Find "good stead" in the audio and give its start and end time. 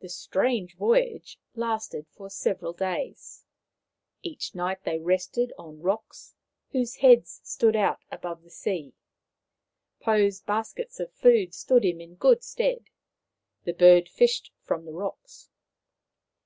12.16-12.90